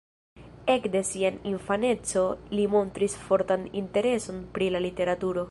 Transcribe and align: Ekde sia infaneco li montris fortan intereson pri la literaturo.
Ekde 0.75 1.01
sia 1.09 1.29
infaneco 1.51 2.23
li 2.57 2.65
montris 2.77 3.19
fortan 3.27 3.69
intereson 3.83 4.43
pri 4.57 4.73
la 4.77 4.85
literaturo. 4.89 5.39